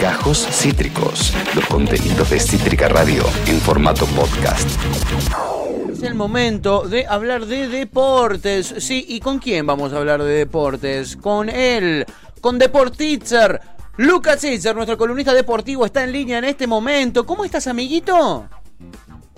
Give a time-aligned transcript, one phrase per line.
[0.00, 4.68] Gajos Cítricos, los contenidos de Cítrica Radio en formato podcast.
[5.90, 8.74] Es el momento de hablar de deportes.
[8.78, 11.16] Sí, ¿y con quién vamos a hablar de deportes?
[11.16, 12.04] Con él,
[12.40, 13.60] con Deportitzer.
[13.96, 17.26] Lucas Itzer, nuestro columnista deportivo, está en línea en este momento.
[17.26, 18.48] ¿Cómo estás, amiguito?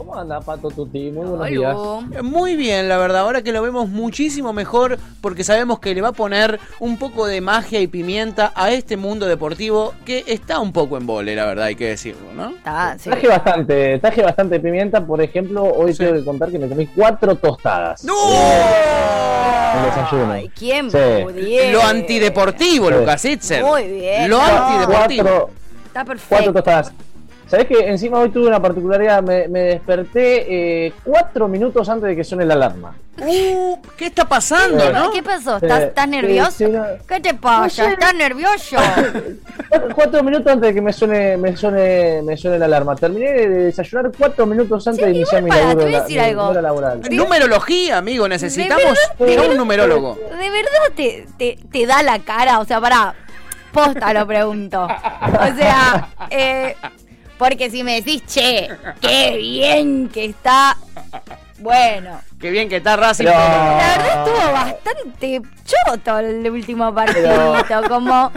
[0.04, 1.10] ¿Cómo anda Pato Tuti?
[1.10, 1.76] Muy buenos días.
[2.18, 6.02] Eh, Muy bien, la verdad, ahora que lo vemos muchísimo mejor porque sabemos que le
[6.02, 10.58] va a poner un poco de magia y pimienta a este mundo deportivo que está
[10.60, 12.50] un poco en vole, la verdad, hay que decirlo, ¿no?
[12.50, 13.08] Está, sí.
[13.08, 15.00] Traje bastante, traje bastante pimienta.
[15.06, 16.00] Por ejemplo, hoy Sí.
[16.00, 18.04] tengo que contar que me comí cuatro tostadas.
[18.04, 18.12] ¡No!
[19.72, 20.32] En el desayuno.
[20.32, 20.98] Ay, ¿quién Sí.
[21.22, 21.72] pudiera?
[21.72, 22.94] Lo antideportivo, Sí.
[22.94, 23.64] Lucas Itzer.
[23.64, 24.28] Muy bien.
[24.28, 24.44] Lo No.
[24.44, 25.24] antideportivo.
[25.24, 25.50] Cuatro,
[25.86, 26.28] Está perfecto.
[26.28, 26.92] cuatro tostadas.
[27.46, 29.22] ¿Sabés que encima hoy tuve una particularidad?
[29.22, 32.96] Me, me desperté eh, cuatro minutos antes de que suene la alarma.
[33.18, 35.10] Uh, ¿Qué está pasando, no?
[35.12, 35.56] ¿Qué pasó?
[35.58, 36.50] ¿Estás, estás nervioso?
[36.50, 36.84] Sí, sí, no.
[37.06, 37.90] ¿Qué te pasa?
[37.92, 38.76] ¿Estás nervioso?
[39.94, 42.96] Cuatro, minutos antes de que me suene, me suene, me suene la alarma.
[42.96, 45.98] Terminé de desayunar cuatro minutos antes Sí, de iniciar mi pará, laburo te voy a
[45.98, 46.52] la- decir mi algo.
[46.54, 47.00] laboral.
[47.10, 49.50] Numerología, amigo, necesitamos ¿De verdad?
[49.50, 50.18] un numerólogo.
[50.38, 52.58] ¿De verdad te, te, te da la cara?
[52.60, 53.14] O sea, para
[53.72, 54.84] posta lo pregunto.
[54.86, 56.76] O sea, eh,
[57.38, 58.68] porque si me decís, che,
[59.00, 60.76] qué bien que está.
[61.58, 63.24] Bueno, Qué bien que está Racing.
[63.24, 67.82] Pero- la verdad estuvo bastante choto el último partidito.
[67.88, 68.30] Como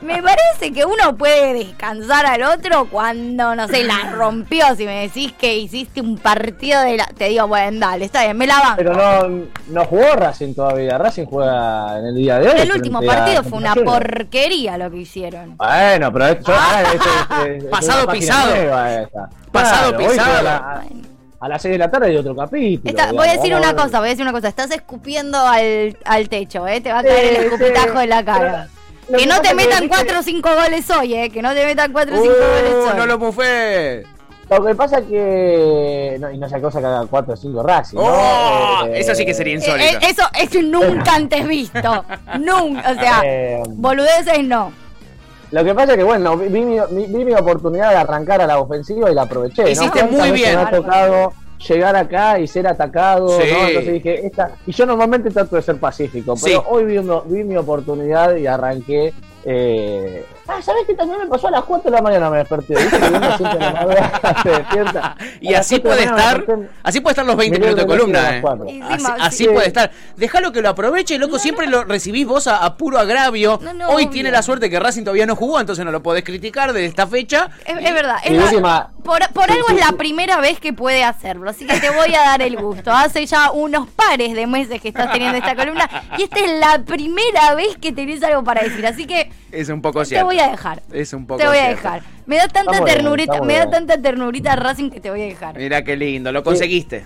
[0.00, 4.74] me parece que uno puede descansar al otro cuando, no sé, la rompió.
[4.74, 7.06] Si me decís que hiciste un partido de la.
[7.06, 8.74] Te digo, bueno, dale, está bien, me la banco.
[8.78, 10.98] Pero no, no jugó Racing todavía.
[10.98, 12.60] Racing juega en el día de hoy.
[12.62, 15.56] el último partido fue una porquería lo que hicieron.
[15.56, 17.08] Bueno, pero esto, ah, esto
[17.44, 18.54] es- es- es Pasado pisado.
[19.52, 20.82] Pasado pisado.
[21.42, 22.88] A, la- a las 6 de la tarde hay otro capítulo.
[22.90, 23.16] Está- digamos.
[23.24, 24.48] voy a decir una cosa, voy a decir una cosa.
[24.48, 26.80] Estás escupiendo al, al techo, ¿eh?
[26.80, 28.04] Te va a caer el Sí, escupitajo sí.
[28.04, 28.68] en la cara.
[29.08, 31.30] Lo Que que no te que metan viste- 4 o 5 goles hoy, ¿eh?
[31.30, 32.96] Que no te metan 4 o 5 goles Uh, hoy.
[32.96, 34.04] no lo bufé.
[34.50, 36.16] Lo que pasa es que.
[36.20, 37.96] No, y no sea cosa que haga 4 o 5 Racing.
[37.96, 38.02] ¿no?
[38.04, 39.98] Oh, Eh, eso sí que sería Eh, insólito.
[39.98, 42.04] eh, eso es nunca antes visto.
[42.38, 42.90] Nunca.
[42.90, 44.72] O sea, Eh, boludeces no.
[45.52, 48.46] Lo que pasa es que, bueno, vi, mi, vi- vi mi oportunidad de arrancar a
[48.46, 49.62] la ofensiva y la aproveché.
[49.62, 49.68] ¿no?
[49.68, 50.56] Hiciste ¿Cuántas muy bien.
[50.56, 51.32] Me ha tocado
[51.68, 53.44] llegar acá y ser atacado, Sí.
[53.52, 53.68] ¿no?
[53.68, 54.52] Entonces dije, esta.
[54.66, 56.66] Y yo normalmente trato de ser pacífico, pero Sí.
[56.68, 56.84] hoy
[57.26, 59.12] vi mi oportunidad y arranqué.
[59.44, 60.24] Eh...
[60.54, 61.48] Ah, ¿sabes qué también me pasó?
[61.48, 62.74] A las 4 de la mañana me desperté.
[62.76, 62.98] ¿viste?
[62.98, 65.16] Que uno siempre en la madrugada se despierta.
[65.40, 66.70] Y así 4 de puede estar, desperté.
[66.82, 68.36] así puede estar los 20 Miré el minutos de columna.
[68.36, 68.42] eh.
[68.42, 69.48] Así, encima, así sí.
[69.50, 69.90] puede estar.
[70.16, 71.38] Déjalo que lo aproveche, loco.
[71.38, 73.58] Siempre lo recibís vos a, a puro agravio.
[73.62, 74.10] No, no, Hoy obvio.
[74.10, 77.06] tiene la suerte que Racing todavía no jugó, entonces no lo podés criticar de esta
[77.06, 77.48] fecha.
[77.64, 78.16] Es, es verdad.
[78.24, 79.94] Es Y la- última- por por Sí, algo sí, es la sí.
[79.94, 81.50] primera vez que puede hacerlo.
[81.50, 82.92] Así que te voy a dar el gusto.
[82.92, 85.88] Hace ya unos pares de meses que estás teniendo esta columna.
[86.18, 88.86] Y esta es la primera vez que tenés algo para decir.
[88.86, 90.26] Así que Es un poco te cierto.
[90.26, 90.82] voy a dejar.
[90.92, 92.02] Es un poco Te voy a dejar.
[92.26, 93.70] Me da tanta bien, ternurita, me da bien.
[93.70, 95.56] tanta ternurita Racing que te voy a dejar.
[95.56, 97.04] Mira qué lindo, lo conseguiste.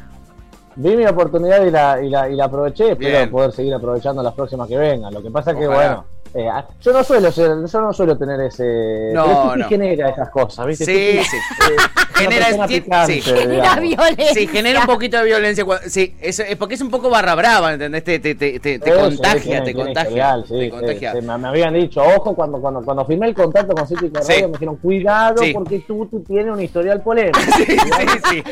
[0.77, 2.93] Vi mi oportunidad y la, y la, y la aproveché.
[2.93, 3.31] Espero Bien.
[3.31, 5.13] poder seguir aprovechando las próximas que vengan.
[5.15, 5.81] Lo que pasa es que, Ojalá.
[5.81, 6.05] bueno,
[6.37, 9.11] eh, ah, yo no suelo ser, yo no suelo tener ese.
[9.15, 9.69] No, pero Tuti no.
[9.69, 10.85] genera esas cosas, ¿viste?
[10.85, 11.37] Sí, Tuti, sí.
[11.37, 11.77] eh,
[12.17, 13.21] Genera- picante, sí.
[13.21, 14.33] Genera violencia.
[14.35, 15.65] Sí, genera un poquito de violencia.
[15.87, 18.05] Sí, es, es porque es un poco barra brava, ¿entendés?
[18.05, 20.37] Te, te, te, te- te Eso, contagia, tiene- te tiene contagia.
[20.47, 21.13] sí, te sí, contagia.
[21.13, 21.21] sí.
[21.27, 24.33] Me, me habían dicho, ojo, cuando, cuando, cuando firmé el contrato con City Sí.
[24.33, 25.53] Radio, me dijeron, cuidado, Sí.
[25.53, 27.39] porque Tuti tiene un historial polémico.
[27.57, 28.43] Sí, sí, sí.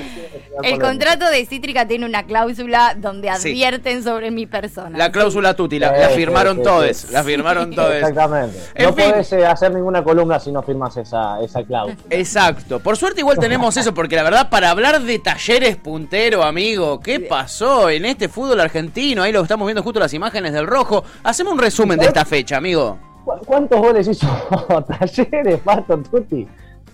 [0.63, 3.51] El contrato de Cítrica tiene una cláusula donde Sí.
[3.51, 4.97] advierten sobre mi persona.
[4.97, 8.59] La cláusula Tuti, la, la firmaron sí, sí, todos, la firmaron Exactamente.
[8.75, 9.11] En no fin.
[9.11, 11.97] podés eh, hacer ninguna columna si no firmas esa, esa cláusula.
[12.11, 12.81] Exacto.
[12.81, 17.21] Por suerte igual tenemos eso, porque la verdad, para hablar de talleres puntero, amigo, ¿qué
[17.21, 19.23] pasó en este fútbol argentino?
[19.23, 21.05] Ahí lo estamos viendo justo las imágenes del rojo.
[21.23, 22.99] Hacemos un resumen de esta fecha, amigo.
[23.25, 24.27] ¿Cu- ¿Cuántos goles hizo
[24.99, 26.47] Talleres, Pato, Tuti?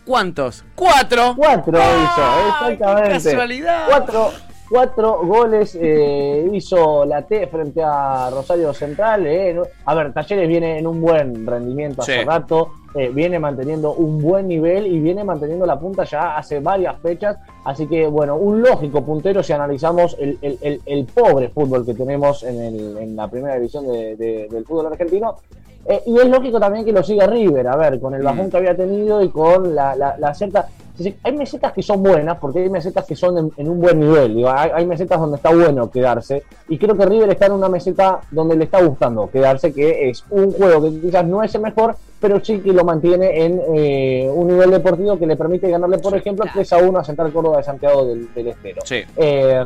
[0.05, 0.65] ¿Cuántos?
[0.75, 1.35] ¡Cuatro!
[1.37, 3.11] Cuatro ¡Ay, hizo, qué exactamente.
[3.31, 3.85] casualidad!
[3.89, 4.33] Cuatro,
[4.70, 9.26] cuatro goles eh, hizo la T frente a Rosario Central.
[9.26, 9.60] eh.
[9.84, 12.25] A ver, Talleres viene en un buen rendimiento hace Sí.
[12.25, 16.96] rato, eh, viene manteniendo un buen nivel y viene manteniendo la punta ya hace varias
[17.00, 17.37] fechas.
[17.64, 21.94] Así que, bueno, un lógico puntero si analizamos el, el- el- el pobre fútbol que
[21.94, 25.37] tenemos en, el- en la primera división de- de- del fútbol argentino.
[25.87, 28.50] Eh, y es lógico también que lo siga River, a ver, con el bajón Mm.
[28.50, 30.69] que había tenido y con la, la- la cierta...
[31.05, 33.99] decir, Hay mesetas que son buenas, porque hay mesetas que son en, en un buen
[33.99, 34.35] nivel.
[34.35, 36.43] digo, hay, hay mesetas donde está bueno quedarse.
[36.69, 40.25] Y creo que River está en una meseta donde le está gustando quedarse, que es
[40.31, 44.31] un juego que quizás no es el mejor, pero sí que lo mantiene en eh,
[44.32, 47.58] un nivel deportivo que le permite ganarle, por ejemplo, 3 a 1 a Central Córdoba
[47.58, 48.82] de Santiago del, del Estero.
[48.85, 49.02] Sí.
[49.17, 49.64] Eh,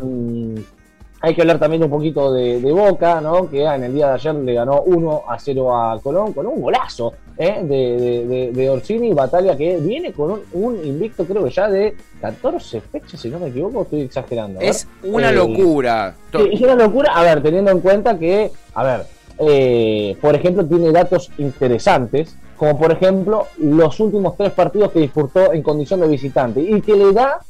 [1.25, 3.49] Hay que hablar también un poquito de, de Boca, ¿no?
[3.49, 6.61] Que en el día de ayer le ganó 1 a 0 a Colón con un
[6.61, 7.61] golazo ¿eh?
[7.63, 11.97] de, de, de, Orsini, Batalla que viene con un, un invicto creo que ya de
[12.21, 14.61] 14 fechas, si no me equivoco, estoy exagerando.
[14.61, 16.15] Es una Eh, locura.
[16.53, 19.07] Es una locura, a ver, teniendo en cuenta que, a ver,
[19.39, 25.55] eh, por ejemplo, tiene datos interesantes, como por ejemplo los últimos tres partidos que disputó
[25.55, 27.41] en condición de visitante y que le da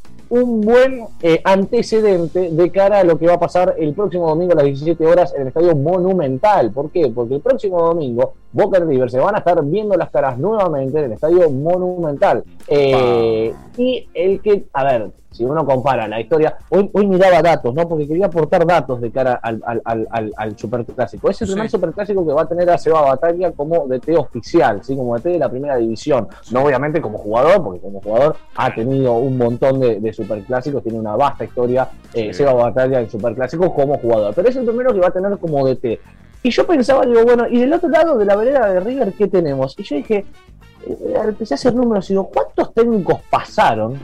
[0.40, 4.52] un buen eh, antecedente de cara a lo que va a pasar el próximo domingo
[4.52, 6.72] a las 17 horas en el Estadio Monumental.
[6.72, 7.08] ¿Por qué?
[7.14, 10.98] Porque el próximo domingo Boca y River se van a estar viendo las caras nuevamente
[11.00, 12.44] en el Estadio Monumental.
[12.68, 17.74] Eh, y el que, a ver, si uno compara la historia, hoy, hoy miraba datos,
[17.74, 17.88] ¿no?
[17.88, 21.28] Porque quería aportar datos de cara al, al, al, superclásico.
[21.28, 21.54] Es el Sí.
[21.54, 24.94] primer superclásico que va a tener a Seba Batalla como DT oficial, ¿sí?
[24.96, 26.28] Como DT de la primera división.
[26.52, 31.00] No obviamente como jugador, porque como jugador ha tenido un montón de, de superclásicos, tiene
[31.00, 32.34] una vasta historia eh, Sí.
[32.34, 34.32] Seba Batalla en superclásico como jugador.
[34.36, 35.98] Pero es el primero que va a tener como DT.
[36.44, 39.28] Y yo pensaba, digo, bueno, y del otro lado de la vereda de River, ¿qué
[39.28, 39.74] tenemos?
[39.78, 40.26] Y yo dije,
[40.86, 43.94] eh, empecé a hacer números y digo, ¿cuántos técnicos pasaron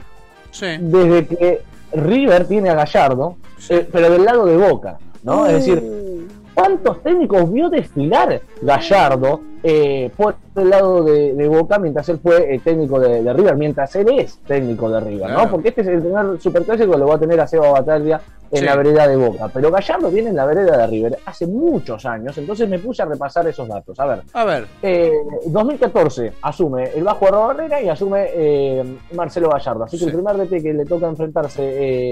[0.50, 0.66] Sí.
[0.80, 1.60] desde que
[1.92, 3.74] River tiene a Gallardo, Sí.
[3.74, 5.46] eh, pero del lado de Boca, ¿no?
[5.46, 6.22] Es decir, Uh,
[6.54, 12.54] ¿cuántos técnicos vio desfilar Gallardo eh, por el lado de, de Boca mientras él fue
[12.54, 15.44] eh, técnico de, de River, mientras él es técnico de River, Claro.
[15.44, 15.50] ¿no?
[15.50, 18.18] Porque este es el primer superclásico que lo va a tener a Seba Batalla
[18.52, 18.64] en Sí.
[18.64, 22.36] la vereda de Boca, pero Gallardo viene en la vereda de River hace muchos años,
[22.36, 23.98] entonces me puse a repasar esos datos.
[24.00, 24.66] A ver, A ver.
[24.82, 25.12] eh,
[25.46, 29.84] 2014 asume el Bajo Barrera y asume eh, Marcelo Gallardo.
[29.84, 30.10] Así que Sí.
[30.10, 31.62] el primer DT que le toca enfrentarse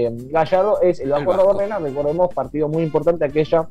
[0.05, 1.53] eh, Gallardo es el Bajo Vasco.
[1.53, 1.79] Barrera.
[1.79, 3.67] Recordemos, partido muy importante aquella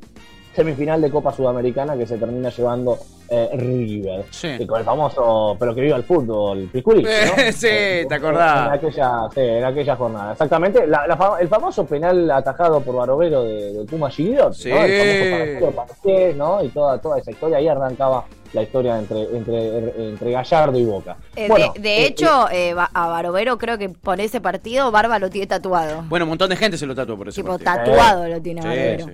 [0.62, 2.98] semifinal de Copa Sudamericana que se termina llevando
[3.30, 4.24] eh, River.
[4.30, 4.48] Sí.
[4.58, 7.42] Y con el famoso, pero que viva el fútbol, Piculic, ¿no?
[7.42, 8.66] Eh, sí, ¿te acordás?
[8.68, 10.32] En aquella, sí, en aquella jornada.
[10.32, 10.86] Exactamente.
[10.86, 14.70] La- la fa- el famoso penal atajado por Barovero de, de Puma Gigliotti, Sí.
[14.70, 14.76] ¿no?
[14.82, 16.64] El famoso partido Parquet, ¿no?
[16.64, 17.58] Y toda, toda esa historia.
[17.58, 18.24] Ahí arrancaba
[18.54, 21.18] la historia entre, entre, entre Gallardo y Boca.
[21.36, 25.18] eh, Bueno, de, de eh, hecho, eh, a Barovero creo que por ese partido Barba
[25.18, 26.02] lo tiene tatuado.
[26.08, 27.94] Bueno, un montón de gente se lo tatuó por ese tipo, partido.
[27.94, 29.04] tatuado lo tiene Sí, Barovero.
[29.06, 29.12] sí.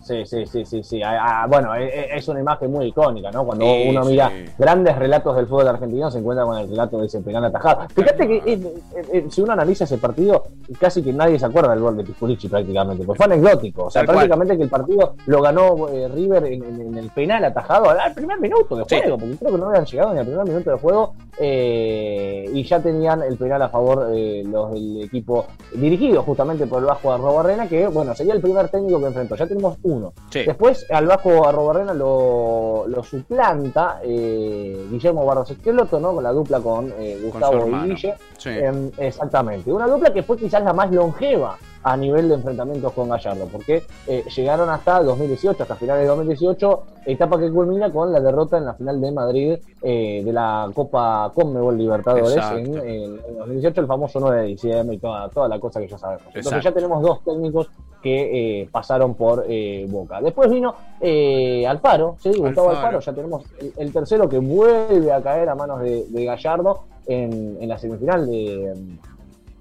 [0.00, 1.02] Sí, sí, sí, sí, sí.
[1.02, 3.44] Ah, ah, bueno, eh, eh, es una imagen muy icónica, ¿no?
[3.44, 4.50] Cuando Sí, uno mira sí.
[4.56, 7.86] grandes relatos del fútbol argentino, se encuentra con el relato de ese penal atajado.
[7.94, 10.44] Fíjate que eh, si uno analiza ese partido,
[10.80, 13.84] casi que nadie se acuerda del gol de Pisculichi prácticamente, porque fue anecdótico.
[13.84, 14.16] O sea, Tal cual.
[14.28, 18.14] prácticamente que el partido lo ganó eh, River en, en- en el penal atajado al,
[18.14, 18.96] primer minuto de Sí.
[19.02, 22.62] juego, porque creo que no habían llegado ni al primer minuto de juego eh, y
[22.64, 27.12] ya tenían el penal a favor eh, los del equipo dirigido justamente por el Vasco
[27.12, 29.36] Arrobarrena, que bueno, sería el primer técnico que enfrentó.
[29.36, 29.46] Ya
[29.82, 30.12] uno.
[30.30, 30.44] Sí.
[30.44, 36.14] Después al Vasco Arrobarrena lo, lo suplanta eh, Guillermo Barros Esqueloto, ¿no?
[36.14, 37.88] Con la dupla con eh, Gustavo y.
[37.88, 38.14] Guille.
[38.36, 38.50] Sí.
[38.50, 39.72] Em, exactamente.
[39.72, 43.84] Una dupla que fue quizás la más longeva a nivel de enfrentamientos con Gallardo, porque
[44.06, 48.64] eh, llegaron hasta 2018, hasta finales de 2018, etapa que culmina con la derrota en
[48.66, 54.18] la final de Madrid de la Copa Conmebol Libertadores en, en- en 2018, el famoso
[54.20, 56.22] 9 de diciembre y toda, toda la cosa que ya sabemos.
[56.26, 56.68] Entonces Exacto.
[56.68, 57.70] ya tenemos dos técnicos
[58.02, 60.20] que eh, pasaron por eh, Boca.
[60.20, 62.30] Después vino eh, Alfaro, ¿sí?
[62.30, 62.98] Gustavo Alfaro.
[62.98, 66.84] Alfaro, ya tenemos el, el tercero que vuelve a caer a manos de, de Gallardo
[67.06, 68.74] en, en la semifinal de,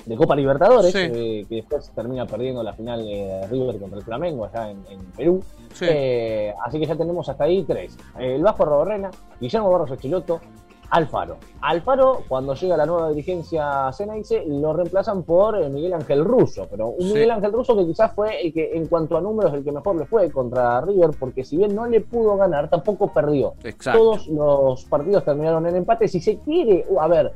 [0.05, 0.99] de Copa Libertadores, Sí.
[1.01, 4.99] eh, que después termina perdiendo la final de River contra el Flamengo allá en, en
[5.17, 5.43] Perú.
[5.73, 5.85] Sí.
[6.65, 7.97] Así que ya tenemos hasta ahí tres.
[8.19, 10.39] El Vasco Roborrena, Guillermo Barros Echiloto,
[10.89, 11.37] Alfaro.
[11.61, 16.87] Alfaro, cuando llega la nueva dirigencia Ceneice, lo reemplazan por eh, Miguel Ángel Russo, pero
[16.87, 17.13] un Sí.
[17.13, 19.95] Miguel Ángel Russo que quizás fue el que en cuanto a números el que mejor
[19.97, 23.53] le fue contra River, porque si bien no le pudo ganar, tampoco perdió.
[23.63, 23.99] Exacto.
[23.99, 26.07] Todos los partidos terminaron en empate.
[26.07, 27.33] Si se quiere, a ver,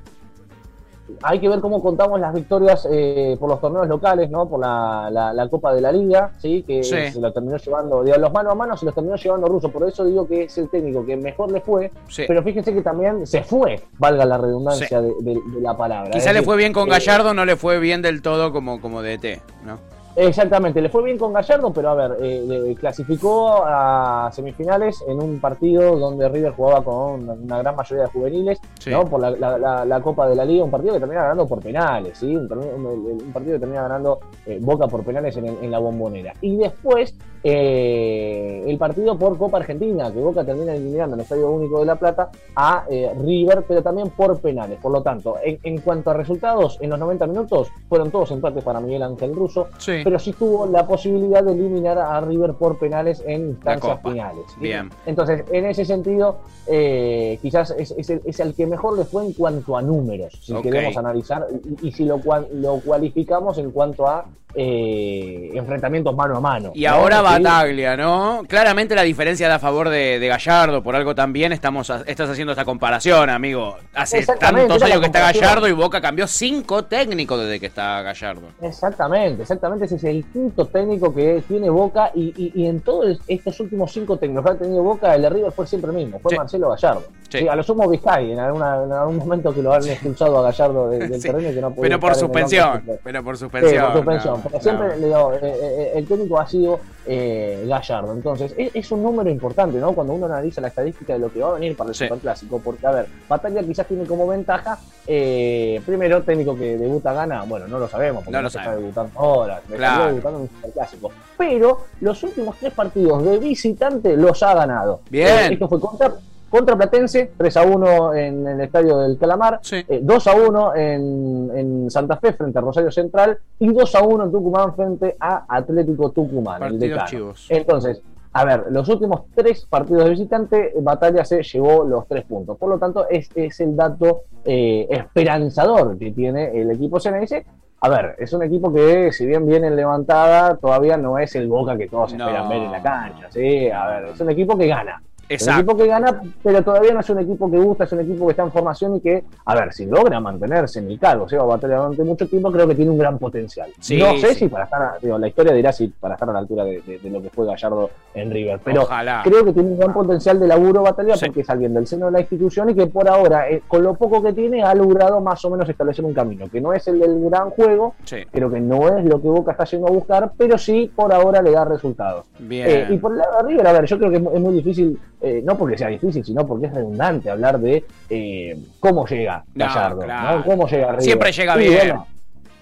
[1.23, 4.47] hay que ver cómo contamos las victorias eh, por los torneos locales, ¿no?
[4.47, 6.63] Por la, la- la Copa de la Liga, ¿sí?
[6.65, 7.11] Que Sí.
[7.11, 9.69] se lo terminó llevando, los mano a mano se los terminó llevando Russo.
[9.69, 12.23] Por eso digo que es el técnico que mejor le fue, Sí.
[12.27, 14.95] pero fíjense que también se fue, valga la redundancia Sí.
[14.95, 16.11] de, de- de la palabra.
[16.11, 18.51] Quizá Es le decir, fue bien con eh, Gallardo, no le fue bien del todo
[18.51, 19.77] como, como DT, ¿no?
[20.15, 25.21] Exactamente, le fue bien con Gallardo, pero a ver, eh, le- clasificó a semifinales en
[25.21, 28.89] un partido donde River jugaba con una gran mayoría de juveniles, Sí.
[28.89, 29.05] ¿no?
[29.05, 31.59] Por la, la- la- la Copa de la Liga, un partido que termina ganando por
[31.61, 32.35] penales, ¿sí?
[32.35, 32.85] Un, torneo- un-
[33.25, 36.33] un partido que termina ganando eh, Boca por penales en la bombonera.
[36.41, 41.49] Y después eh, el partido por Copa Argentina, que Boca termina eliminando en el Estadio
[41.49, 44.77] Único de La Plata a eh, River, pero también por penales.
[44.79, 48.63] Por lo tanto, en, en cuanto a resultados, en los 90 minutos fueron todos empates
[48.63, 50.00] para Miguel Ángel Russo Sí.
[50.03, 54.43] Pero sí tuvo la posibilidad de eliminar a River por penales en instancias finales.
[54.47, 54.59] ¿sí?
[54.59, 54.89] Bien.
[55.05, 59.25] Entonces, en ese sentido, eh, quizás es, es el, es el que mejor le fue
[59.25, 61.45] en cuanto a números, si queremos analizar,
[61.81, 62.21] y, y si lo,
[62.53, 66.71] lo cualificamos en cuanto a eh, enfrentamientos mano a mano.
[66.73, 66.91] Y ¿no?
[66.91, 67.21] ahora.
[67.21, 68.43] Bataglia, ¿no?
[68.47, 72.51] Claramente la diferencia da a favor de, de Gallardo, por algo también estamos estás haciendo
[72.51, 73.77] esta comparación, amigo.
[73.93, 75.31] Hace tantos años que está.
[75.31, 78.47] Gallardo y Boca cambió cinco técnicos desde que está Gallardo.
[78.61, 79.87] Exactamente, exactamente.
[79.91, 83.91] Ese es el quinto técnico que tiene Boca y, y- y en todos estos últimos
[83.91, 86.37] cinco técnicos que ha tenido Boca, el de River fue siempre el mismo, fue Sí.
[86.37, 87.03] Marcelo Gallardo.
[87.29, 87.39] Sí.
[87.39, 90.43] Sí, a lo sumo Vizcay, en, alguna- en algún momento que lo han expulsado a
[90.43, 93.83] Gallardo de- del terreno que no podía Pero por suspensión, pero por suspensión.
[93.83, 94.33] por suspensión.
[94.35, 94.61] no, pero no.
[94.61, 98.13] siempre le digo, eh, eh, el técnico ha sido eh, Gallardo.
[98.13, 99.93] Entonces, es, es un número importante, ¿no?
[99.93, 102.05] Cuando uno analiza la estadística de lo que va a venir para el Sí.
[102.05, 102.59] Superclásico.
[102.59, 104.77] Porque, a ver, Batalla quizás tiene como ventaja,
[105.07, 108.57] eh, primero, técnico que debuta gana, bueno, no lo sabemos, porque No no, lo se
[108.59, 108.95] está sabemos.
[108.95, 109.93] debutando ahora, Claro.
[109.95, 111.11] está debutando en un Superclásico.
[111.37, 115.01] Pero los últimos tres partidos de visitante los ha ganado.
[115.09, 115.27] Bien.
[115.27, 116.13] Eh, esto fue contra.
[116.51, 119.77] Contra Platense, 3 a 1 en el estadio del Calamar, Sí.
[119.87, 124.03] eh, 2 a 1 en, en Santa Fe frente a Rosario Central y 2 a
[124.03, 127.07] 1 en Tucumán frente a Atlético Tucumán, el Partidos decano.
[127.09, 127.45] chivos.
[127.49, 128.01] Entonces,
[128.33, 132.57] a ver, los últimos tres partidos de visitante, Batalla se llevó los tres puntos.
[132.57, 137.43] Por lo tanto, es, es el dato eh, esperanzador que tiene el equipo CNS.
[137.83, 141.47] A ver, es un equipo que, si bien viene en levantada, todavía no es el
[141.47, 142.25] Boca que todos No.
[142.27, 143.27] esperan ver en la cancha.
[143.31, 143.69] ¿sí?
[143.69, 145.01] A ver, es un equipo que gana.
[145.31, 145.71] Es un Exacto.
[145.71, 148.31] equipo que gana, pero todavía no es un equipo que gusta, es un equipo que
[148.31, 151.43] está en formación y que, a ver, si logra mantenerse en el cargo, se va
[151.43, 153.69] a batallar durante mucho tiempo, creo que tiene un gran potencial.
[153.79, 154.35] Sí, no sé sí.
[154.35, 156.99] si para estar, digo, la historia dirá si para estar a la altura de, de-
[156.99, 159.21] de lo que fue Gallardo en River, pero Ojalá.
[159.23, 161.27] creo que tiene un gran potencial de laburo batalla Sí.
[161.27, 163.93] porque es alguien del seno de la institución y que por ahora, eh, con lo
[163.95, 166.99] poco que tiene, ha logrado más o menos establecer un camino, que no es el
[166.99, 167.95] del gran juego,
[168.31, 171.41] creo que no es lo que Boca está yendo a buscar, pero sí por ahora
[171.41, 172.25] le da resultados.
[172.39, 172.67] Bien.
[172.69, 174.99] Eh, y por el lado de River, a ver, yo creo que es muy difícil,
[175.21, 179.65] eh, no porque sea difícil, sino porque es redundante hablar de eh, cómo llega No,
[179.65, 180.39] Gallardo, claro.
[180.39, 180.45] ¿no?
[180.45, 181.01] ¿Cómo llega River?
[181.03, 181.73] Siempre llega bien.
[181.77, 182.07] bueno,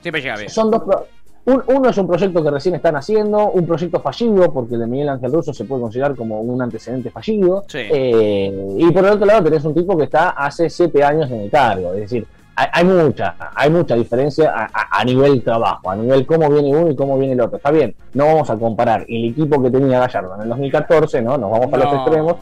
[0.02, 0.50] Siempre llega bien.
[0.50, 1.06] son dos pro-
[1.46, 4.88] un- uno es un proyecto que recién están haciendo, un proyecto fallido, porque el de
[4.88, 7.64] Miguel Ángel Russo se puede considerar como un antecedente fallido.
[7.68, 7.80] Sí.
[7.80, 11.42] Eh, y por el otro lado tenés un tipo que está hace siete años en
[11.42, 11.94] el cargo.
[11.94, 12.28] Es decir,
[12.60, 16.76] hay, hay mucha, hay mucha diferencia a, a- a nivel trabajo, a nivel cómo viene
[16.76, 17.58] uno y cómo viene el otro.
[17.58, 21.38] Está bien, no vamos a comparar el equipo que tenía Gallardo en el 2014, ¿no?
[21.38, 21.96] Nos vamos a los No.
[22.02, 22.36] extremos.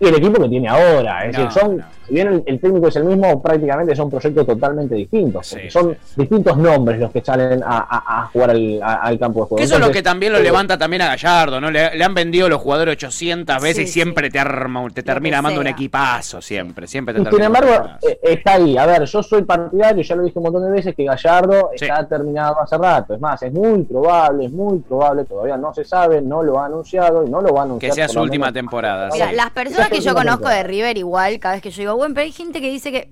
[0.00, 1.24] Y el equipo que tiene ahora.
[1.26, 1.84] Es No, decir, son, no.
[2.08, 5.46] si bien el, el técnico es el mismo, prácticamente son proyectos totalmente distintos.
[5.46, 6.14] Sí, porque son sí.
[6.16, 9.56] distintos nombres los que salen a, a- a jugar al, a- al campo de juego.
[9.56, 11.70] Que eso es lo que también lo eh, levanta también a Gallardo, ¿no?
[11.70, 14.32] Le, le han vendido los jugadores 800 veces Sí, y siempre sí.
[14.32, 18.18] te arma, te termina que armando un equipazo, siempre, siempre te Y sin embargo, eh,
[18.22, 18.76] está ahí.
[18.76, 21.84] A ver, yo soy partidario, ya lo dije un montón de veces, que Gallardo Sí.
[21.84, 23.14] está terminado hace rato.
[23.14, 26.66] Es más, es muy probable, es muy probable, todavía no se sabe, no lo ha
[26.66, 27.90] anunciado y no lo va a anunciar.
[27.90, 29.08] que sea su última temporada.
[29.12, 29.36] Mira, sí.
[29.36, 32.24] las personas que yo conozco de River igual, cada vez que yo digo, bueno, pero
[32.24, 33.08] hay gente que dice que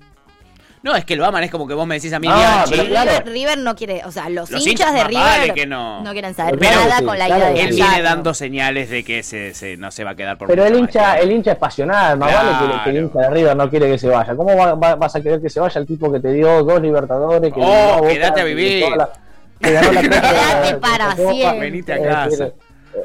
[0.84, 2.84] No, es que lo aman, es como que vos me decís a mí, Ah, pero
[2.86, 3.10] claro.
[3.12, 6.02] River, River no quiere, o sea, los, Los hinchas, hinchas de River vale que no.
[6.10, 9.04] quieren saber Pero nada sí, con la claro idea de él viene dando señales de
[9.04, 11.20] que se, se- no se va a quedar por Pero el hincha, más.
[11.20, 12.48] el hincha es pasional, más Claro.
[12.50, 14.34] vale que, que el hincha de River no quiere que se vaya.
[14.34, 16.82] ¿Cómo va- va- vas a querer que se vaya el tipo que te dio dos
[16.82, 17.52] Libertadores?
[17.54, 18.82] Que Oh, quédate a vivir.
[18.82, 19.10] ganó la
[19.62, 21.60] Quédate para siempre.
[21.60, 22.48] Venite a casa.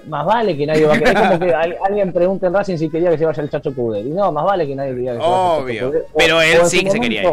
[0.08, 1.15] Más vale que nadie va a querer.
[1.17, 3.74] Es como que al- alguien pregunte en Racing si quería que se vaya el Chacho
[3.74, 4.08] Cudel.
[4.08, 5.75] Y no, más vale que nadie quería que se vaya el Obvio.
[5.75, 6.03] Chacho Cudel.
[6.13, 7.29] O- Pero él sí que se quería ir.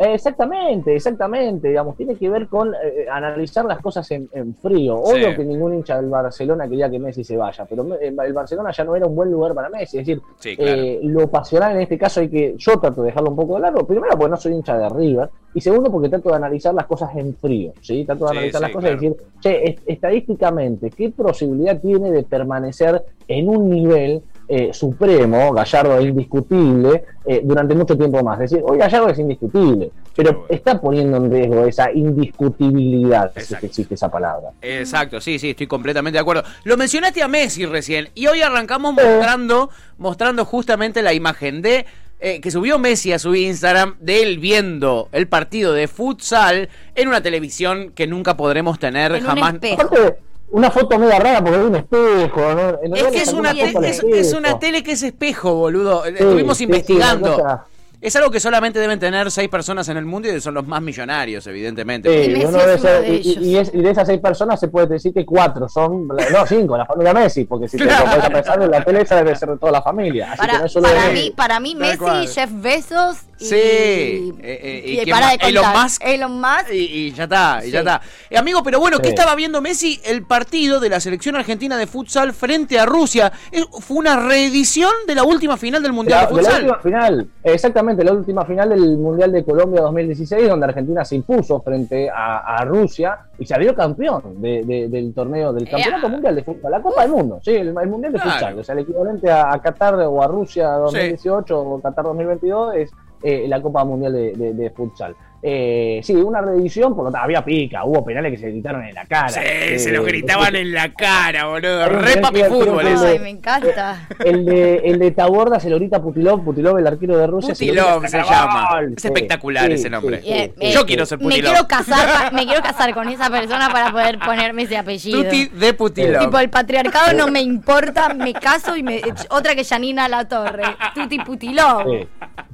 [0.00, 1.68] Exactamente, exactamente.
[1.68, 4.96] Digamos, tiene que ver con eh, analizar las cosas en, en frío.
[4.96, 5.36] Obvio Sí.
[5.36, 8.84] que ningún hincha del Barcelona quería que Messi se vaya, pero eh, el Barcelona ya
[8.84, 9.98] no era un buen lugar para Messi.
[9.98, 10.80] Es decir, Sí, claro.
[10.82, 13.60] eh, lo pasional en este caso hay que, yo trato de dejarlo un poco de
[13.60, 16.86] largo, primero porque no soy hincha de River, y segundo porque trato de analizar las
[16.86, 18.04] cosas en frío, ¿sí?
[18.06, 19.02] Trato de Sí, analizar las cosas y claro.
[19.14, 25.96] decir, che, est- estadísticamente, ¿qué posibilidad tiene de permanecer en un nivel eh, supremo, Gallardo
[25.98, 28.40] es indiscutible, eh, durante mucho tiempo más?
[28.40, 30.46] Es decir, hoy Gallardo es indiscutible, pero bueno.
[30.50, 33.60] está poniendo en riesgo esa indiscutibilidad, si es Exacto.
[33.60, 34.50] que existe esa palabra.
[34.60, 36.42] Exacto, sí, sí, estoy completamente de acuerdo.
[36.64, 41.86] Lo mencionaste a Messi recién y hoy arrancamos mostrando, mostrando justamente la imagen de
[42.22, 47.08] eh, que subió Messi a su Instagram de él viendo el partido de futsal en
[47.08, 49.54] una televisión que nunca podremos tener En un jamás.
[49.54, 50.16] espejo.
[50.52, 52.96] Una foto media rara porque hay un espejo, ¿no?
[52.96, 56.04] Es que es una, es, es una tele que es espejo, boludo.
[56.04, 57.62] Sí, Estuvimos sí, investigando.
[58.00, 60.80] Es algo que solamente deben tener seis personas en el mundo y son los más
[60.80, 62.24] millonarios, evidentemente.
[62.24, 63.36] Sí, Y uno es ser- de y, ellos.
[63.44, 66.78] y es- y de esas seis personas se puede decir que cuatro son, no, cinco,
[66.78, 69.58] la familia Messi, porque si te lo a pensar, la tele esa debe ser de
[69.58, 70.32] toda la familia.
[70.32, 72.26] Así que Para, no solo para mí, para mí Messi, cual.
[72.26, 75.38] Jeff Bezos y, Sí, eh, eh, ¿y y quién para más?
[75.38, 75.82] de Elon contar.
[75.82, 76.02] Musk.
[76.04, 76.72] Elon Musk.
[76.72, 78.00] Y, y ya está, y ya está.
[78.30, 79.14] Eh, amigo, pero bueno, ¿qué Sí.
[79.14, 80.00] estaba viendo Messi?
[80.04, 83.30] El partido de la selección argentina de futsal frente a Rusia.
[83.52, 86.64] Eh, Fue una reedición de la última final del Mundial la, de de la Futsal.
[86.64, 87.89] última final, exactamente.
[87.90, 92.56] Justamente la última final del Mundial de Colombia 2016, donde Argentina se impuso frente a,
[92.56, 96.12] a Rusia y salió campeón de- de- del torneo, del Campeonato Ea.
[96.12, 98.30] Mundial de Fútbol, la Copa del Mundo, sí, el, el Mundial de Claro.
[98.32, 102.74] Futsal, o sea, el equivalente a, a Qatar o a Rusia 2018 o Qatar 2022
[102.76, 102.90] es
[103.22, 105.14] eh, la Copa Mundial de, de- de Futsal.
[105.42, 108.94] Eh, sí, una reedición, por lo tanto, había pica, hubo penales que se gritaron en
[108.94, 109.28] la cara.
[109.30, 111.88] Sí, Eh, se los gritaban en la cara, boludo.
[111.88, 114.06] Re papi fútbol de- Ay, me encanta.
[114.22, 117.54] El de, el de Taborda se lo grita Putilov, Putilov, el arquero de Rusia.
[117.54, 118.68] Putilov se llama.
[118.96, 120.20] Es espectacular sí, ese nombre.
[120.20, 120.86] sí, Eh, sí, eh, Yo sí.
[120.86, 121.50] quiero ser Me Putilov.
[121.52, 125.22] quiero casar, me quiero casar con esa persona para poder ponerme ese apellido.
[125.24, 126.20] Tuti de Putilov.
[126.24, 129.00] Tipo, el patriarcado no me importa, me caso y me.
[129.30, 130.64] Otra que Janina La Torre.
[130.94, 131.84] Tuti Putilov.
[131.90, 132.06] Sí,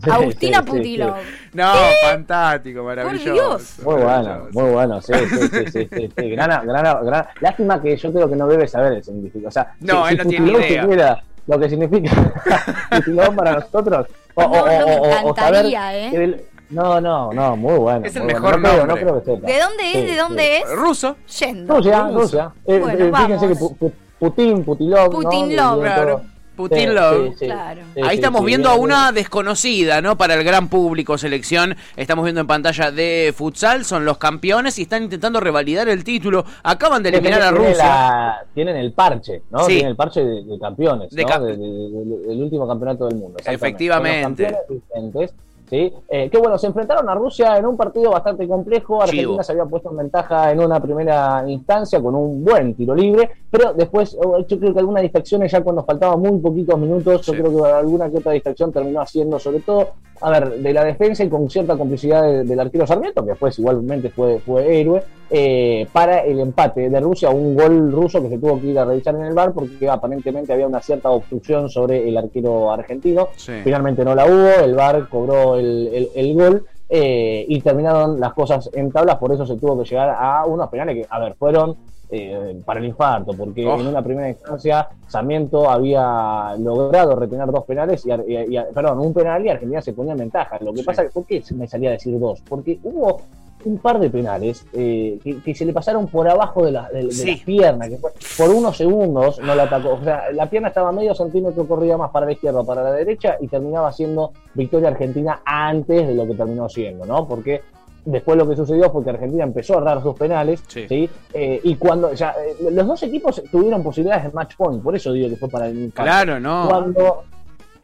[0.04, 1.14] sí, Agustina sí, sí, Putilov.
[1.56, 1.72] No,
[2.02, 3.82] fantástico, maravilloso.
[3.84, 6.30] Muy bueno, muy bueno, sí, sí, sí, sí, sí, sí.
[6.30, 7.28] Grana, grana, grana.
[7.40, 9.48] Lástima que yo creo que no debe saber el significado.
[9.48, 11.22] O sea, No, si- él si no tiene idea.
[11.46, 12.10] lo que significa
[12.90, 14.06] Putilov para nosotros.
[14.34, 16.44] O, No, o, o, no, me o- o saber encantaría, ¿eh?
[16.68, 18.04] No, no, no, muy bueno.
[18.04, 18.66] Es el mejor bueno.
[18.68, 19.04] no creo, nombre.
[19.04, 19.46] no creo que.
[19.52, 19.92] ¿De dónde es?
[19.92, 20.16] Sí, ¿De sí.
[20.16, 20.70] dónde es?
[20.72, 21.16] Ruso.
[21.38, 21.76] Yendo.
[21.76, 22.12] Rusia, Rusia.
[22.12, 22.52] Rusia.
[22.66, 23.54] Eh, Bueno, eh, fíjense que.
[23.54, 25.12] Pu- Pu- Putin, Putilov.
[25.12, 25.20] ¿no?
[25.20, 25.80] Putinlov.
[25.80, 26.22] Viene Claro.
[26.56, 27.28] Putin Sí, Love.
[27.28, 27.44] sí, sí.
[27.46, 27.82] Claro.
[27.96, 30.16] Ahí sí, estamos sí, viendo a bien, una desconocida, ¿no?
[30.16, 31.76] Para el gran público selección.
[31.96, 36.44] Estamos viendo en pantalla de futsal, son los campeones y están intentando revalidar el título.
[36.62, 37.76] Acaban de eliminar a Rusia.
[37.76, 39.60] la- tienen el parche, ¿no?
[39.60, 39.72] Sí.
[39.74, 41.28] Tienen el parche de, de campeones, De ¿no?
[41.28, 43.38] ca- De- de- de- del último campeonato del mundo.
[43.44, 44.50] Efectivamente.
[44.68, 45.34] Los campeones
[45.68, 45.92] ¿sí?
[46.08, 49.02] Eh, que bueno, se enfrentaron a Rusia en un partido bastante complejo.
[49.02, 49.42] Argentina Chivo.
[49.42, 53.72] se había puesto en ventaja en una primera instancia con un buen tiro libre, pero
[53.72, 57.56] después eh, yo creo que algunas distracciones ya cuando faltaban muy poquitos minutos, yo creo
[57.56, 61.28] que alguna que otra distracción terminó haciendo, sobre todo, a ver, de la defensa y
[61.28, 66.20] con cierta complicidad de- del arquero Sarmiento, que después igualmente fue, fue héroe, eh, para
[66.24, 69.22] el empate de Rusia, un gol ruso que se tuvo que ir a revisar en
[69.22, 73.28] el bar porque aparentemente había una cierta obstrucción sobre el arquero argentino.
[73.36, 73.52] Sí.
[73.64, 78.32] Finalmente no la hubo, el VAR cobró el, el- el gol eh, y terminaron las
[78.32, 81.34] cosas en tablas, por eso se tuvo que llegar a unos penales que, a ver,
[81.34, 81.76] fueron
[82.08, 83.80] eh, para el infarto, porque Oh.
[83.80, 89.00] en una primera instancia Sarmiento había logrado retener dos penales, y, Ar- y- y- perdón,
[89.00, 90.56] un penal y Argentina se ponía en ventaja.
[90.60, 90.84] Lo que Sí.
[90.84, 92.40] pasa es, ¿por qué me salía a decir dos?
[92.48, 93.22] Porque hubo
[93.64, 97.04] un par de penales eh, que, que se le pasaron por abajo de, la- de-
[97.06, 97.30] de Sí.
[97.32, 99.94] las piernas, que fue- por unos segundos no la atacó.
[99.94, 102.92] O sea, la pierna estaba medio centímetro corrida más para la izquierda o para la
[102.92, 107.26] derecha y terminaba siendo victoria argentina antes de lo que terminó siendo, ¿no?
[107.26, 107.62] Porque
[108.04, 110.86] después lo que sucedió fue que Argentina empezó a errar sus penales, Sí.
[110.88, 111.10] ¿sí?
[111.34, 115.12] Eh, y cuando ya eh, los dos equipos tuvieron posibilidades de match point, por eso
[115.12, 115.90] digo que fue para el.
[115.92, 116.68] Claro, no.
[116.68, 117.24] Cuando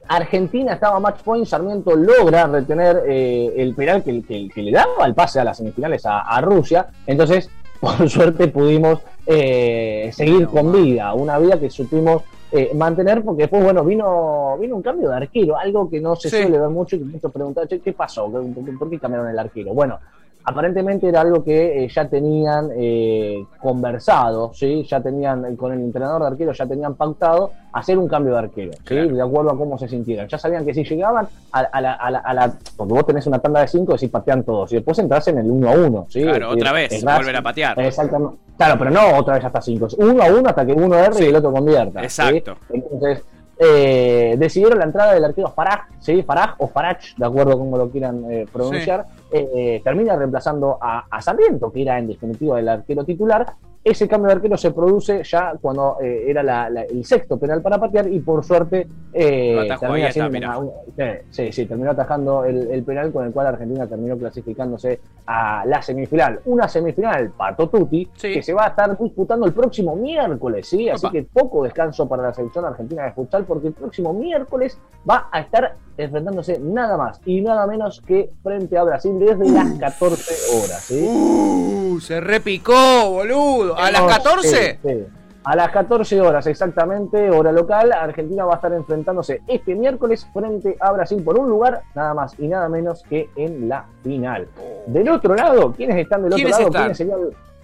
[0.08, 5.06] Argentina estaba match point, Sarmiento logra retener eh, el penal que, que- que le daba
[5.06, 6.88] el pase a las semifinales a, a Rusia.
[7.06, 7.48] Entonces,
[7.80, 13.64] por suerte pudimos eh, seguir con vida, una vida que supimos eh, mantener, porque después,
[13.64, 16.42] bueno, vino, vino un cambio de arquero, algo que no se Sí.
[16.42, 18.30] suele ver mucho y que muchos preguntan, "Che, ¿qué pasó?
[18.30, 19.72] ¿Por qué- ¿Por qué cambiaron el arquero?
[19.72, 19.98] Bueno,
[20.44, 24.84] aparentemente era algo que eh, ya tenían eh, conversado, ¿sí?
[24.88, 28.38] ya tenían eh, con el entrenador de arquero, ya tenían pautado hacer un cambio de
[28.38, 28.80] arquero, ¿sí?
[28.84, 29.14] Claro.
[29.14, 30.28] de acuerdo a cómo se sintieran.
[30.28, 33.26] Ya sabían que si llegaban a, a la, a la- a la- Porque vos tenés
[33.26, 36.06] una tanda de cinco, decís patean todos, y después entras en el uno a uno.
[36.08, 36.22] ¿sí?
[36.22, 37.80] Claro, otra vez, errás- volver a patear.
[37.80, 38.36] Exactamente.
[38.56, 39.86] Claro, pero no otra vez hasta cinco.
[39.86, 42.00] Es uno a uno hasta que uno erre y el otro convierta.
[42.00, 42.04] ¿sí?
[42.04, 42.56] Exacto.
[42.70, 43.22] Entonces,
[43.58, 46.22] eh, decidieron la entrada del arquero Faraj, ¿sí?
[46.22, 49.06] Faraj o Farach, de acuerdo a cómo lo quieran eh, pronunciar.
[49.32, 53.46] Eh, termina reemplazando a, a Sarmiento, que era en definitiva el arquero titular.
[53.84, 57.60] Ese cambio de arquero se produce ya cuando eh, era la- la- el sexto penal
[57.62, 62.44] para patear y por suerte eh, termina está, una- una- sí, sí, sí, terminó atajando
[62.44, 66.38] el, el penal con el cual Argentina terminó clasificándose a la semifinal.
[66.44, 68.32] Una semifinal, Pato Tutti, Sí.
[68.34, 70.88] que se va a estar disputando el próximo miércoles, ¿sí?
[70.88, 71.12] Así Opa.
[71.12, 75.40] que poco descanso para la selección argentina de futsal porque el próximo miércoles va a
[75.40, 80.80] estar enfrentándose nada más y nada menos que frente a Brasil desde las 14 horas,
[80.84, 81.04] ¿sí?
[81.06, 82.72] Uh, se repicó,
[83.10, 83.76] boludo.
[83.76, 84.78] ¿A las No, 14?
[84.82, 85.04] sí, sí.
[85.44, 90.76] A las 14 horas exactamente, hora local, Argentina va a estar enfrentándose este miércoles frente
[90.78, 94.46] a Brasil por un lugar nada más y nada menos que en la final.
[94.86, 96.66] Del otro lado, ¿quiénes están del otro ¿Quiénes lado?
[96.68, 96.82] están?
[96.82, 97.18] ¿Quiénes serían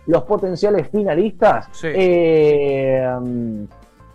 [0.06, 1.68] los potenciales finalistas?
[1.70, 1.86] Sí.
[1.94, 3.62] Eh, mm,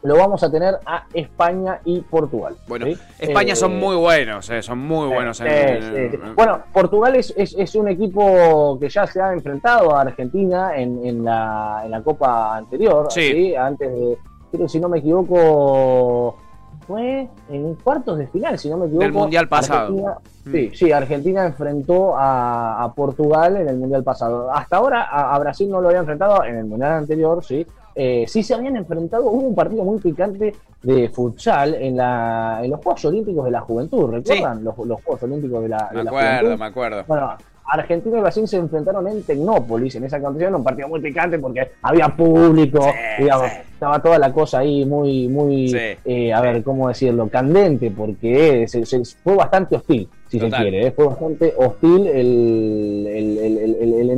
[0.03, 2.55] lo vamos a tener a España y Portugal.
[2.67, 2.97] Bueno, ¿sí?
[3.19, 5.39] España Eh, son muy buenos, eh, son muy buenos.
[5.41, 6.17] en- sí.
[6.35, 11.05] Bueno, Portugal es, es, es un equipo que ya se ha enfrentado a Argentina en,
[11.05, 13.31] en, la, en la Copa anterior, Sí.
[13.31, 13.55] ¿sí?
[13.55, 14.17] antes de,
[14.51, 16.37] creo si no me equivoco,
[16.85, 19.03] fue en cuartos de final, si no me equivoco.
[19.03, 19.87] Del Mundial pasado.
[19.87, 20.51] Argentina- Mm.
[20.51, 24.51] Sí, sí, Argentina enfrentó a, a Portugal en el Mundial pasado.
[24.51, 28.25] Hasta ahora a, a Brasil no lo había enfrentado en el Mundial anterior, sí, eh,
[28.27, 32.79] sí se habían enfrentado, hubo un partido muy picante de futsal en, la, en los
[32.81, 34.63] Juegos Olímpicos de la Juventud, ¿recuerdan?
[34.63, 36.59] Los, los Juegos Olímpicos de la, Me de la acuerdo, Juventud.
[36.59, 37.03] me acuerdo.
[37.07, 37.29] Bueno,
[37.65, 41.71] Argentina y Brasil se enfrentaron en Tecnópolis en esa competición, un partido muy picante porque
[41.81, 43.57] había público, Sí, digamos, sí.
[43.73, 47.29] estaba toda la cosa ahí muy, muy, Sí, eh, a ver, ¿cómo decirlo?
[47.29, 50.51] Candente, porque se- se- fue bastante hostil, si Total.
[50.63, 50.91] se quiere, ¿eh?
[50.91, 53.72] fue bastante hostil el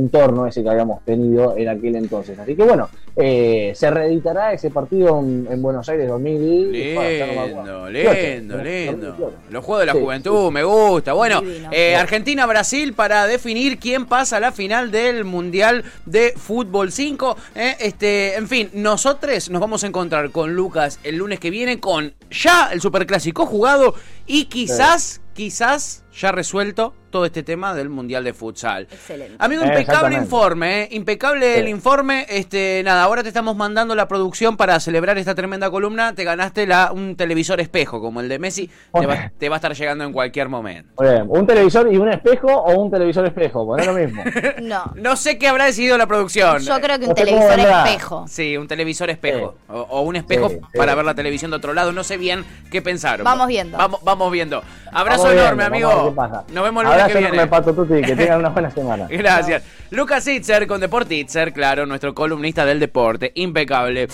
[0.06, 2.38] entorno ese que habíamos tenido en aquel entonces.
[2.38, 6.94] Así que bueno, eh, se reeditará ese partido en, en Buenos Aires 2000.
[6.94, 7.90] bueno, ya no me acuerdo.
[7.90, 8.92] Lindo, 18, lindo, 2018.
[8.92, 9.32] lindo.
[9.50, 11.12] Los Juegos de la Sí, Juventud, me gusta.
[11.12, 17.36] Bueno, eh, Argentina-Brasil para definir quién pasa a la final del Mundial de Fútbol 5.
[17.54, 21.80] eh, este, en fin, nosotros nos vamos a encontrar con Lucas el lunes que viene
[21.80, 23.94] con ya el Superclásico jugado
[24.26, 28.88] y quizás, quizás ya resuelto todo este tema del Mundial de Futsal.
[28.90, 29.36] Excelente.
[29.38, 30.88] Amigo, Eh, impecable informe, ¿eh?
[30.92, 32.26] impecable el informe.
[32.28, 36.14] Este, nada, ahora te estamos mandando la producción para celebrar esta tremenda columna.
[36.14, 38.70] Te ganaste la, un televisor espejo como el de Messi.
[38.98, 40.90] Te va, te va a estar llegando en cualquier momento.
[40.98, 43.64] Muy bien, ¿Un televisor y un espejo o un televisor espejo?
[43.64, 44.24] Bueno, es lo mismo.
[44.62, 44.92] No.
[44.96, 46.60] No sé qué habrá decidido la producción.
[46.60, 48.24] Yo creo que un No sé cómo televisor espejo.
[48.28, 49.52] Sí, un televisor espejo.
[49.58, 49.72] Sí.
[49.72, 50.96] O, o un espejo Sí, para sí.
[50.96, 51.92] ver la televisión de otro lado.
[51.92, 53.24] No sé bien qué pensaron.
[53.24, 53.76] Vamos viendo.
[53.78, 54.62] Vamos, vamos viendo.
[54.92, 56.10] Abrazo Vamos enorme, viendo, amigo.
[56.10, 56.44] qué pasa.
[56.52, 57.28] Nos vemos el lunes que viene.
[57.28, 59.06] enorme, Pato Tuti, que tengan una buena semana.
[59.10, 59.62] Gracias.
[59.90, 63.32] Lucas Itzer con Deportitzer, claro, nuestro columnista del deporte.
[63.34, 64.08] Impecable.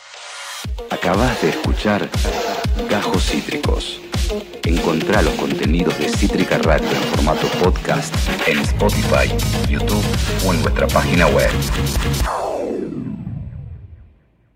[0.90, 2.08] Acabas de escuchar
[2.88, 4.00] Gajos Cítricos.
[4.64, 8.14] Encontrá los contenidos de Cítrica Radio en formato podcast
[8.46, 9.28] en Spotify,
[9.68, 10.04] YouTube
[10.46, 11.50] o en nuestra página web.